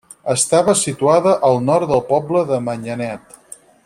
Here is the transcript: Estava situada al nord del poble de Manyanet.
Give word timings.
Estava 0.33 0.73
situada 0.83 1.33
al 1.51 1.61
nord 1.67 1.91
del 1.93 2.03
poble 2.09 2.43
de 2.53 2.59
Manyanet. 2.71 3.37